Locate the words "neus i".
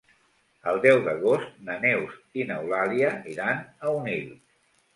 1.85-2.47